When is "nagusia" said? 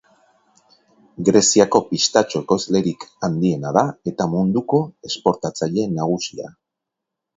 6.01-6.55